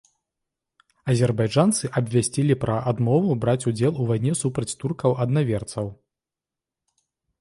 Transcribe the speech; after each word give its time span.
Азербайджанцы 1.13 1.91
абвясцілі 2.01 2.57
пра 2.63 2.77
адмову 2.91 3.35
браць 3.43 3.57
удзел 3.73 3.93
у 4.05 4.07
вайне 4.13 4.33
супраць 4.41 4.69
туркаў-аднаверцаў. 4.85 5.85